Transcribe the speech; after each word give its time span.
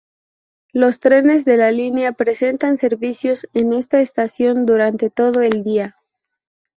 Los 0.73 0.99
trenes 0.99 1.45
de 1.45 1.57
la 1.57 1.71
línea 1.71 2.11
prestan 2.13 2.77
servicios 2.77 3.47
en 3.53 3.71
esta 3.71 4.01
estación, 4.01 4.65
durante 4.65 5.11
todo 5.11 5.41
el 5.43 5.61
día. 5.63 5.95